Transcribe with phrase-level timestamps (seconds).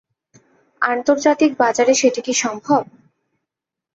[0.81, 2.81] আন্তর্জাতিক বাজারে সেটি কি সম্ভব?